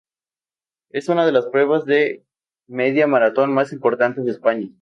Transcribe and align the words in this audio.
Es 0.89 1.09
una 1.09 1.27
de 1.27 1.31
las 1.31 1.45
pruebas 1.45 1.85
de 1.85 2.25
media 2.65 3.05
maratón 3.05 3.53
más 3.53 3.71
importantes 3.71 4.25
de 4.25 4.31
España. 4.31 4.67